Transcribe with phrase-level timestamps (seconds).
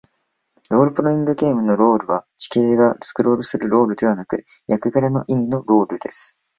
[0.71, 6.39] ロールプレイングゲームのロールとは、地形がスクロールするロールではなく、役柄の意味のロールです。